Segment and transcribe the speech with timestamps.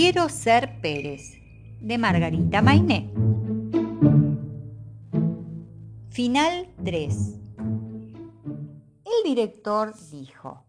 [0.00, 1.40] Quiero ser Pérez,
[1.80, 3.10] de Margarita Mainé.
[6.08, 7.16] Final 3.
[9.04, 10.64] El director dijo,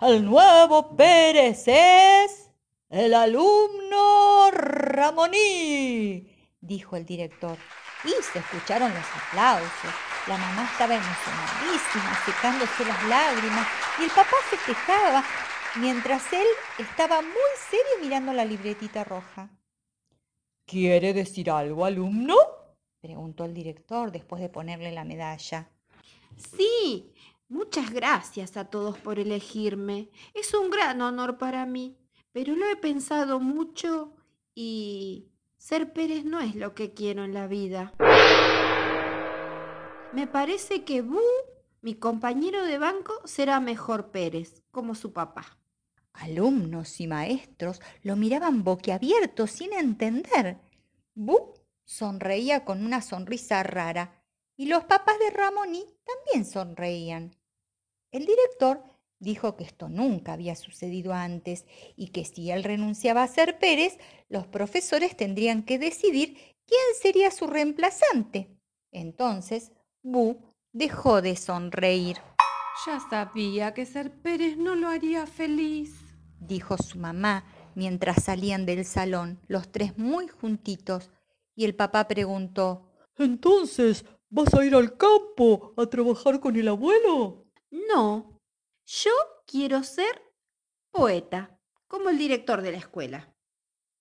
[0.00, 2.52] El nuevo Pérez es
[2.88, 7.58] el alumno Ramoní, dijo el director.
[8.04, 9.90] Y se escucharon los aplausos.
[10.28, 13.66] La mamá estaba emocionadísima, secándose las lágrimas,
[13.98, 15.24] y el papá festejaba,
[15.76, 16.46] mientras él
[16.78, 19.50] estaba muy serio mirando la libretita roja.
[20.66, 22.36] ¿Quiere decir algo, alumno?
[23.00, 25.70] preguntó el director después de ponerle la medalla.
[26.36, 27.12] Sí,
[27.48, 30.10] muchas gracias a todos por elegirme.
[30.34, 31.96] Es un gran honor para mí,
[32.32, 34.12] pero lo he pensado mucho
[34.54, 37.92] y ser Pérez no es lo que quiero en la vida.
[40.12, 41.20] Me parece que Bu,
[41.80, 45.57] mi compañero de banco, será mejor Pérez, como su papá.
[46.18, 50.58] Alumnos y maestros lo miraban boquiabiertos sin entender.
[51.14, 54.24] Bu sonreía con una sonrisa rara
[54.56, 57.36] y los papás de Ramoni también sonreían.
[58.10, 58.82] El director
[59.20, 61.64] dijo que esto nunca había sucedido antes
[61.96, 67.30] y que si él renunciaba a ser Pérez, los profesores tendrían que decidir quién sería
[67.30, 68.48] su reemplazante.
[68.90, 70.40] Entonces, Bu
[70.72, 72.18] dejó de sonreír.
[72.86, 76.07] Ya sabía que ser Pérez no lo haría feliz,
[76.40, 77.44] dijo su mamá
[77.74, 81.10] mientras salían del salón, los tres muy juntitos,
[81.54, 87.46] y el papá preguntó, Entonces, ¿vas a ir al campo a trabajar con el abuelo?
[87.70, 88.40] No,
[88.84, 89.12] yo
[89.46, 90.22] quiero ser
[90.90, 93.32] poeta, como el director de la escuela.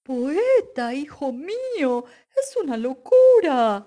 [0.04, 3.86] Poeta, hijo mío, es una locura.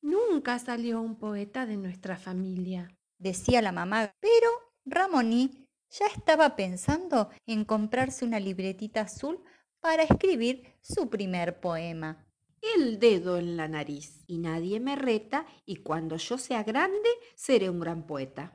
[0.00, 4.48] Nunca salió un poeta de nuestra familia, decía la mamá, pero
[4.84, 9.40] Ramoní ya estaba pensando en comprarse una libretita azul
[9.80, 12.26] para escribir su primer poema.
[12.74, 17.70] El dedo en la nariz y nadie me reta y cuando yo sea grande seré
[17.70, 18.54] un gran poeta.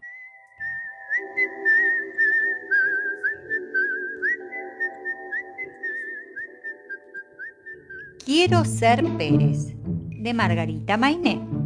[8.26, 11.63] Quiero ser Pérez, de Margarita Mainé.